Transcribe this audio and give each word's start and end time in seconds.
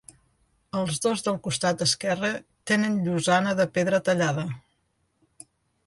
Els 0.79 0.95
dos 1.03 1.21
del 1.27 1.37
costat 1.49 1.83
esquerre 1.87 2.33
tenen 2.73 2.99
llosana 3.05 3.55
de 3.61 3.71
pedra 3.77 4.01
tallada. 4.09 4.51